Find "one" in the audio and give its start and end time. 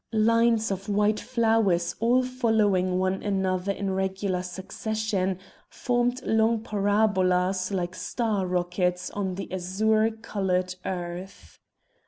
2.97-3.21